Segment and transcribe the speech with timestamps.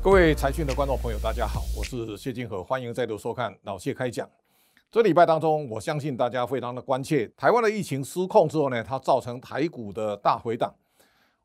[0.00, 4.30] 各位财讯的观众朋友，大家好，我是谢金河，欢迎再度收看老谢开讲。
[4.92, 10.72] 这礼拜当中，我相信大家非常的关切，台湾的疫情失控之后呢，它造成台股的大回档。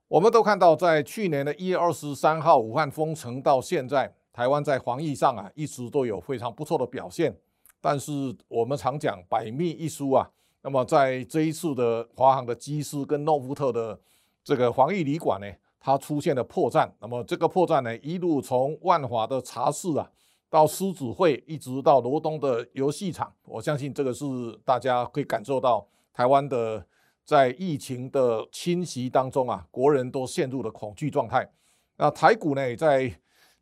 [0.08, 7.36] 我们都看到，在去年的一月二十三号武汉封城到现在，台湾在防疫上啊，一直都有非常不错的表现。
[7.82, 8.12] 但是
[8.48, 10.30] 我们常讲百密一疏啊，
[10.62, 13.99] 那么在这一次的华航的机师跟诺富特的
[14.44, 15.48] 这个防疫旅馆呢，
[15.86, 20.10] 它出现了破绽，那么这个破绽呢，一路从万华的茶室啊，
[20.50, 24.26] 到狮子会，一直到罗东的游戏场，我相信这个是
[24.64, 26.86] 大家可以感受到台湾的
[27.26, 31.52] 在疫情的侵袭当中啊，国人都陷入了恐惧状态。
[31.98, 33.13] 那台股呢，在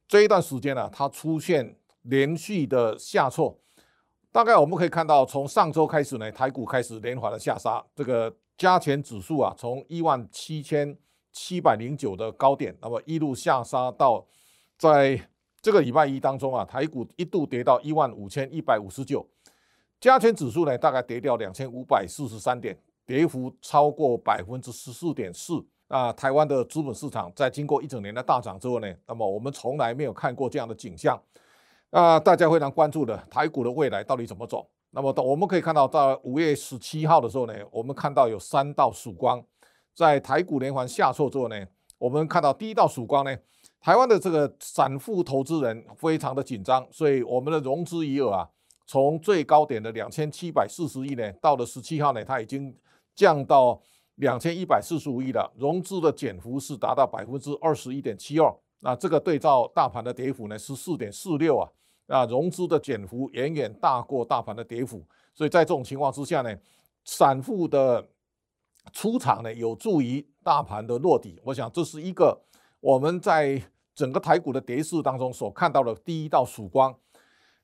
[0.07, 3.57] 这一段时间呢、啊，它出现连续的下挫，
[4.31, 10.95] 大概我们可以看到，从上周开始呢，台股开始连环的下杀，这个加权指数啊，从一万七千。
[11.31, 14.25] 七百零九的高点，那么一路下杀到，
[14.77, 15.19] 在
[15.61, 19.25] 这个礼拜一当中啊，台股一度跌到一万五千一百五十九，
[19.99, 25.63] 加权指数呢大概跌掉两千五百四十三点，跌幅超过百分之十四点四。
[25.87, 31.21] 那台湾的资本市场在经过一整年的大涨之后呢，那么我们从来没有看过这样的景象。
[31.89, 34.65] 啊，大家非常关注的台股的未来到底怎么走？
[34.91, 39.43] 那么到我们可以看到，到五月十七号的时候呢，我们看到有三道曙光。
[39.93, 41.65] 在台股连环下挫之后呢，
[41.97, 43.37] 我们看到第一道曙光呢，
[43.79, 48.49] 台湾的这个散户投资人非常的紧张，所以我们的融资余额啊，
[48.85, 52.75] 从最高点的两千七百四十亿呢，到了十七号呢，它已经
[53.15, 53.81] 降到
[54.15, 61.69] 两千一百四十五亿了，融资的减幅是达到百分之二十一点七二，那这个对照大盘的跌幅呢是四点四六啊，
[62.07, 66.55] 啊，融资的减幅远远大过大盘的跌幅，所以在这种情况之下呢，
[67.03, 68.07] 散户的
[68.91, 71.39] 出场呢，有助于大盘的落底。
[71.45, 72.41] 我想这是一个
[72.79, 73.61] 我们在
[73.93, 76.95] 整个台股的跌势当中所看到的第一道曙光。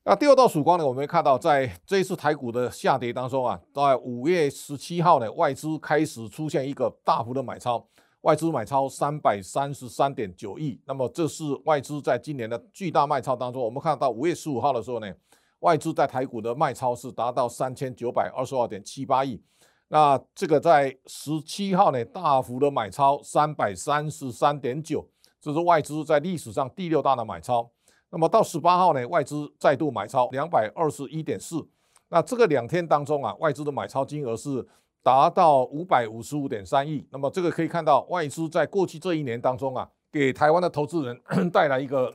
[0.03, 7.85] 那第二道曙光呢，我们看到在这次台股的下跌当中啊，在五月十七号呢，外资开始出现一个大幅的买超，
[8.21, 10.79] 外资买超三百三十三点九亿。
[10.85, 15.13] 那么这是外资在今年的巨大卖超当中，我们看到五月十五号的时候呢，
[15.59, 19.41] 外资在台股的卖超是达到三千九百二十二点七八亿。
[19.89, 25.07] 那这个在十七号呢，大幅的买超三百三十三点九，
[25.39, 27.69] 这是外资在历史上第六大的买超。
[28.09, 31.65] 那么到十八号呢，外资再度买超两百二十一点四。
[32.09, 34.65] 那这个两天当中啊，外资的买超金额是
[35.03, 37.05] 达到五百五十五点三亿。
[37.11, 41.21] 那么这个可以看到，外资在过去这一年当中啊，给台湾的投资人
[41.51, 42.13] 带来一个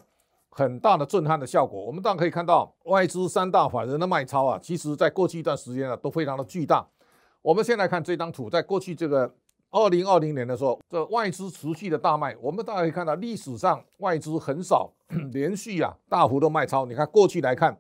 [0.50, 1.82] 很大的震撼的效果。
[1.82, 6.87] 我们当然可以看到，外资三大法人的卖超啊，其实在过去一段时间啊，都非常的巨大。
[7.42, 9.34] 我们先来看这张图，在过去这个
[9.72, 14.88] 二零二零年的时候，这外资持续的大卖，我们大家可以看到历史上外资很少
[15.32, 16.86] 连续啊大幅的卖超。
[16.86, 17.76] 你看过去来看，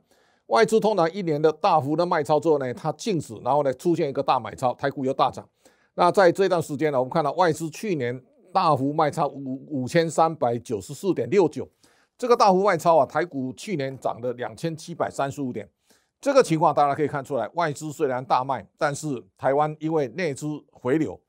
[0.46, 5.48] 外资通常一年的大幅的卖超之后呢，它静止，然后呢出现一个大买超，台股又大涨。
[5.94, 8.20] 那在这段时间呢，我们看到外资去年
[8.52, 11.68] 大幅卖超五五千三百九十四点六九，
[12.18, 15.68] 这个大幅卖超啊，台股去年涨了两千七百三十五点。
[16.22, 21.20] 这个情况大家可以看出来，外资虽然大卖，但是台湾因为内资回流，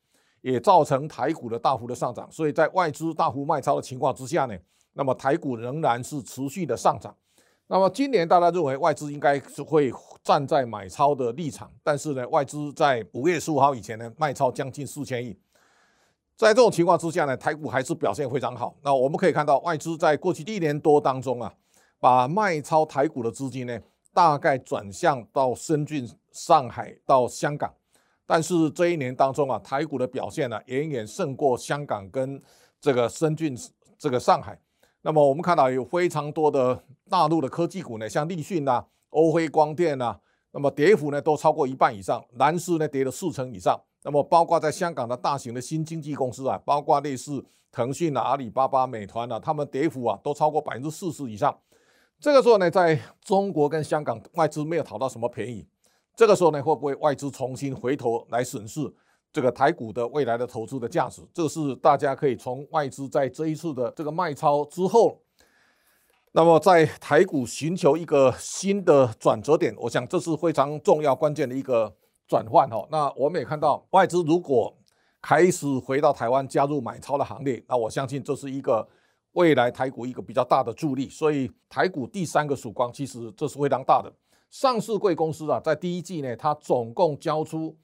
[0.41, 2.31] 也造成台股的大幅的上涨。
[2.31, 4.55] 所以在外资大幅卖超的情况之下呢，
[4.93, 7.11] 那么台股仍然是持续的上涨。
[7.65, 15.35] 那么今年大家认为外资应该是会站在买超的立场，但是呢，外资在五月十五号以前呢卖超将近四千亿。
[16.37, 18.75] 在这种情况之下呢，台股还是表现非常好。
[18.83, 21.51] 那我们可以看到，外资在过去一年多当中啊，
[21.99, 23.79] 把卖超台股的资金呢。
[24.13, 27.73] 大概转向到深圳、上海到香港，
[28.25, 32.39] 但是这一年当中啊，台股的表现呢、远远胜过香港跟
[32.79, 33.57] 这个深圳、
[33.97, 34.59] 这个上海。
[35.01, 40.19] 那么我们看到有非常多的大陆的科技股呢，像立讯啊、欧辉光电啊，
[40.51, 43.79] 那么跌幅呢都超过一半以上，南势呢跌了四成以上。
[44.03, 51.57] 那么包括在香港的大型的新经济公司啊，包括类似腾讯啊、阿里巴巴、美团啊，他们跌幅啊都超过百分之四十以上。
[52.23, 55.67] 这个时候呢，在中国跟香港外资没有讨到什么便宜，
[56.15, 58.79] 这个时候呢，会不会外资重新回头来审视
[59.33, 61.21] 这个台股的未来的投资的价值？
[61.33, 65.19] 这是大家可以从外资在这一次的这个卖超之后，
[66.31, 71.93] 那么在台股寻求一个新的转折点，我想这是非常重要关键的一个
[72.25, 72.87] 转换哈。
[72.89, 74.73] 那我们也看到外资如果
[75.21, 78.87] 开始回到台湾加入买超的行列，那我相信这是一个。
[79.33, 84.11] 未来台股一个比较大的助力，所以台股第三个曙光，其实这是非常大的。
[84.49, 87.75] 上市贵公司啊，在第一季呢，它总共交出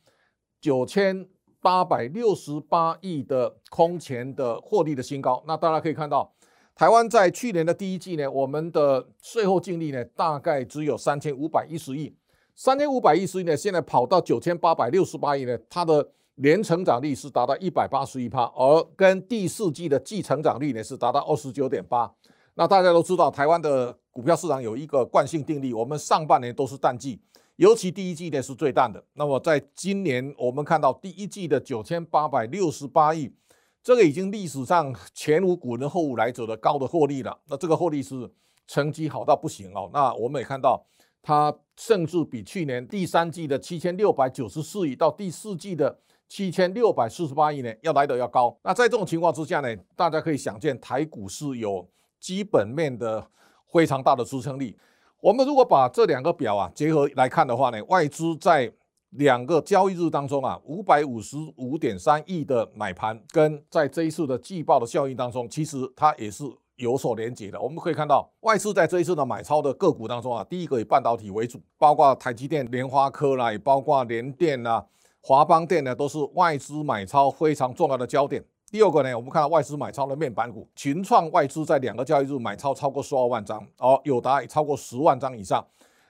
[0.61, 1.27] 九千
[1.59, 5.43] 八百六十八亿的空前的获利的新高。
[5.47, 6.31] 那大家可以看到，
[6.75, 12.15] 台湾在去年的第一季呢，我们的税后净利呢，大概只有三千五百一十亿，
[12.55, 22.09] 三千五百一十亿呢，现在跑到九千八百六十八亿呢，它的年成长率是达到一百八十一趴，而跟第四季的季成长率呢是达到二十九点八。
[22.55, 27.21] 那大家都知道，台湾的股票市场有一个惯性定律，我们上半年都是淡季，
[27.57, 29.03] 尤其第一季呢是最淡的。
[29.15, 33.33] 那么在今年，我们看到第一季的九千八百六十八亿。
[33.81, 37.37] 这个已经历史上前无古人后无来者的高的获利了。
[37.47, 38.29] 那这个获利是
[38.67, 39.89] 成绩好到不行哦。
[39.93, 40.85] 那我们也看到，
[41.21, 45.97] 它甚至比去年第三季的七千六百九十四亿到第四季的
[46.29, 48.55] 七千六百四十八亿呢，要来得要高。
[48.63, 51.85] 那在这种情况之下呢，大家可以想见，台股是有
[52.19, 53.27] 基本面的
[53.73, 54.77] 非常大的支撑力。
[55.19, 58.71] 我们如果把这两个表啊结合来看的话呢，外资在
[59.09, 66.43] 两个交易日当中啊，五百五十五点三亿的买盘，跟在这一次的季报的效应当中，其实它也是
[66.75, 67.59] 有所连结的。
[67.59, 74.85] 我们可以看到，外资在这一次的买超的个股当中啊，第一个以半导体为主，包括台积电、联发科啦，也包括联电啊、
[75.21, 78.43] 华邦电呢，都是外资买超非常重要的焦点。
[78.71, 85.65] 第二个呢，我们看到外资买超的面板股，群创外资在两个交易日买超超过十二万张，哦，友达也超过十万张以上。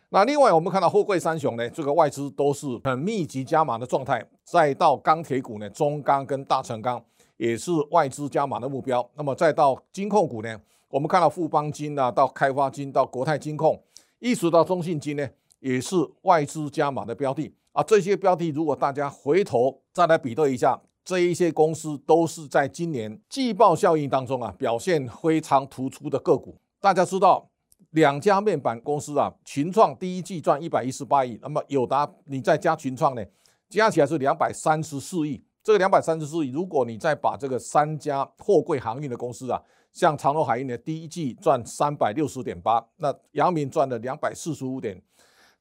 [0.09, 4.25] 那另外，我们看到货柜三雄呢，这个外资都是很密集加码的状态。
[4.43, 7.01] 再到钢铁股呢，中钢跟大成钢
[7.37, 9.07] 也是外资加码的目标。
[9.15, 10.59] 那么再到金控股呢，
[10.89, 13.81] 我们看到富邦金啊，到开发金，到国泰金控，
[14.19, 15.29] 一直到中信金呢，
[15.59, 17.83] 也是外资加码的标的啊。
[17.83, 26.57] 这些标的，如果大家回头再来比对一下，这一些公司都是在今年季报效应当中啊，表现非常突出的个股。
[26.79, 27.49] 大家知道。
[27.93, 33.25] 两家面板公司啊，群创第一季赚一百一十八亿，那么友达你再加群创呢，
[33.67, 35.43] 加起来是两百三十四亿。
[35.63, 39.59] 这个两百三十四亿，如果你再把这个三家货柜航运的公司啊，
[39.91, 45.01] 像长荣海运的第一季赚三百六十点八，那阳明赚了两百四十五点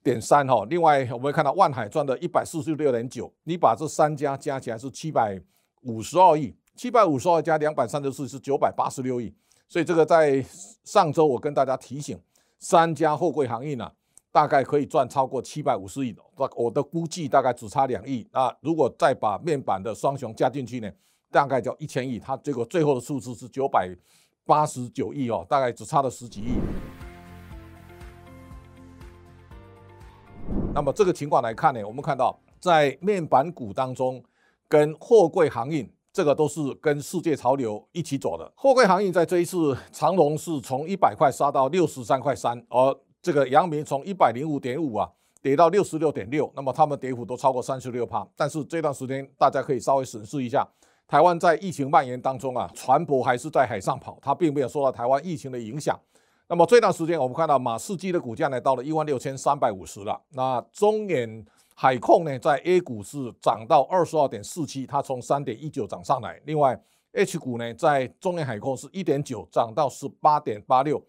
[0.02, 0.64] 点三哈。
[0.70, 5.40] 另外我们会看到万海赚了一百四十六点九，你把这三家加起来是七百
[5.82, 9.34] 五十二亿，七百五十二加两百三十四是九百八十六亿。
[9.68, 10.44] 所以这个在
[10.84, 12.18] 上周我跟大家提醒，
[12.58, 13.90] 三家货柜航运呢，
[14.32, 16.16] 大概可以赚超过七百五十亿，
[16.56, 18.26] 我的估计大概只差两亿。
[18.32, 20.90] 那如果再把面板的双雄加进去呢，
[21.30, 22.18] 大概就一千亿。
[22.18, 23.94] 它结果最后的数字是九百
[24.46, 26.97] 八十九亿哦，大概只差了十几亿。
[30.78, 34.22] 那么这个情况来看呢，我们看到在面板股当中，
[34.68, 35.92] 跟货柜航运。
[36.12, 38.50] 这个都是跟世界潮流一起走的。
[38.56, 45.08] 货柜航运在这一次，长荣是从一百块杀到六十三块三，而这个阳明从一百零五点五啊
[45.42, 48.26] 跌到六十六点六，那么他们跌幅都超过三十六趴。
[48.36, 50.66] 但是这段时间大家可以稍微审视一下，
[51.08, 55.98] 台湾在疫情蔓延当中啊，船舶还是在海上跑，它并没有受到台湾疫情的影响。
[56.48, 61.46] 那么这段时间我们看到马士基的股价呢到了一万六千三百五十了，那中远。
[61.80, 66.40] 海控呢，在 A 股是涨到二十二点四七，它从三点一九涨上来。
[66.44, 66.76] 另外
[67.12, 71.00] ，H 股呢，在中远海控是一点九涨到十八点八六。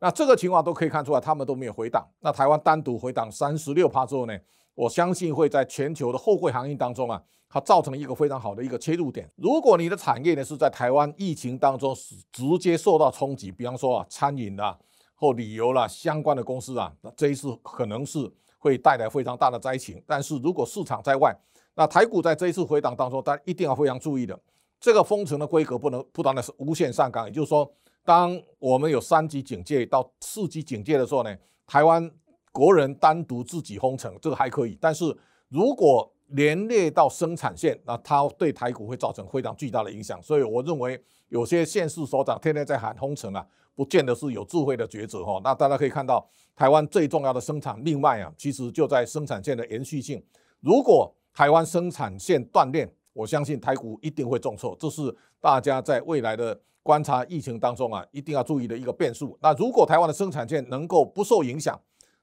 [0.00, 2.04] 那这个情况都可以看出来，他们都没有回档。
[2.18, 4.36] 那台湾单独回档三十六趴之后呢，
[4.74, 9.30] 我相信会在全球的后会行业当中啊，它造成一个非常好的一个切入点。
[9.36, 11.94] 如果你的产业呢是在台湾疫情当中
[12.32, 14.76] 直接受到冲击，比方说啊，餐饮啊
[15.16, 18.30] 或旅游啦相关的公司啊，那这一次可能是。
[18.58, 21.32] 会带来非常大的灾情，但是如果市场在外，
[21.76, 24.36] 那台股在这一次回档当中，大家一定要非常注意的，
[24.80, 27.70] 这个封城的规格不能不断的是无限上纲，也就是说，
[28.02, 32.10] 当我们有三级警戒到四级警戒的时候呢，台湾
[32.50, 35.16] 国人单独自己封城，这个还可以，但是
[35.48, 43.46] 如果连累到生产线，那它对台股会造成非常巨大的影响，所以我认为有些县市首长天天在喊封城啊。
[43.74, 50.24] 不见得是有智慧的抉择哈，那大家可以看到，台湾最重要的生产命脉啊，其实就在生产线的延续性。
[50.60, 59.38] 如果台湾生产线断裂，我相信台股一定会重挫，这是大家在未来的观察疫情当中啊，一定要注意的一个变数。
[59.42, 61.78] 那如果台湾的生产线能够不受影响，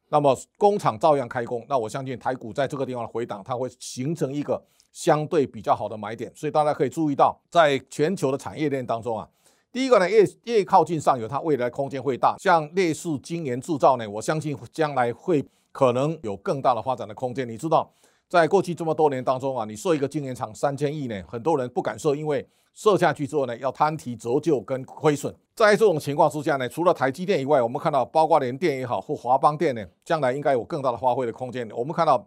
[0.09, 4.59] 那么工厂照样开工，那我相信台股在这个地方的回档，它会形成一个
[4.93, 6.31] 相对比较好的买点。
[6.33, 9.27] 所以大家可以注意到，在全球的产业链当中啊。
[9.73, 12.35] 第一个呢，越越靠近上游，它未来空间会大。
[12.37, 17.49] 像类似晶圆制造呢，我相信将来会可能有更大的发展的空间。
[17.49, 17.91] 你知道，
[18.29, 25.33] 在过去这么多年当中啊，你设一个晶圆厂三千亿呢，很多人不敢设，因为设下去之后呢，要摊提折旧跟亏损。
[25.55, 31.67] 在这种情况之下呢，除了台积电以外，我们看到包括联电也好或华邦电呢，将来应该有更大的发挥的空间。
[31.75, 32.23] 我们看到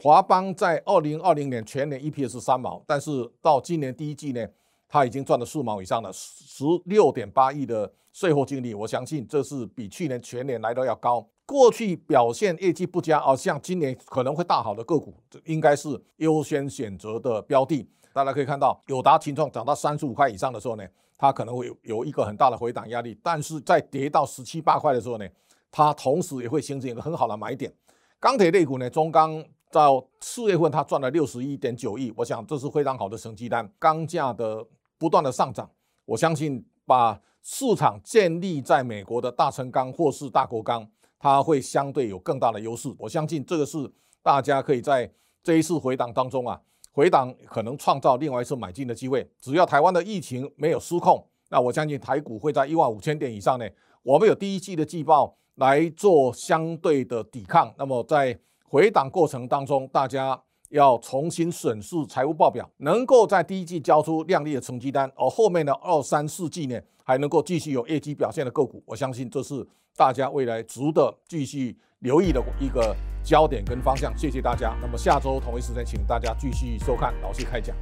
[0.00, 4.46] 华邦在二零二零年全年 EPS 是三毛，但是到今年第一季呢。
[4.88, 11.26] 它已经赚了四毛以上了，十六点八亿的税后净利，我相信这是比去年全年来的要高。
[11.44, 15.12] 过去表现业绩不佳，而像今年可能会大好的个股，
[15.44, 17.84] 应该是优先选择的标的。
[18.12, 20.86] 大家可以看到，友达、群创涨到三十五块以上的时候呢，
[21.18, 25.26] 它可能会有有一个很大的回档压力，但是在跌到十七八块的时候呢，
[25.72, 27.74] 它同时也会形成一个很好的买点。
[28.20, 29.44] 钢铁类股呢，中钢
[29.76, 33.70] 到四月份它赚了六十一点九亿，我想这是非常好的成绩单。
[33.78, 34.66] 钢价的
[34.96, 35.70] 不断的上涨，
[36.06, 42.90] 我相信把市场建立在美国的大成钢或是大国钢，它会相对有更大的优势。
[42.98, 43.92] 我相信这个是
[44.22, 46.58] 大家可以在这一次回档当中啊，
[46.90, 49.30] 回档可能创造另外一次买进的机会。
[49.38, 53.68] 只要台湾的疫情没有失控，那我相信台股会在一万五千点以上呢。
[54.02, 57.74] 我们有第一季的季报来做相对的抵抗。
[57.76, 60.42] 那么在回档过程当中，大家。
[60.70, 69.64] 要重新审视财务报表，能够在第一季交出亮丽的成绩单，而后面的二三四季呢，还能够继续有业绩表现的个股，我相信这是
[69.96, 72.92] 大家未来值得继续留意的一个
[73.22, 74.12] 焦点跟方向。
[74.18, 74.76] 谢谢大家。
[74.82, 77.76] 那么下周同一时间，请大家继续收看老谢开讲。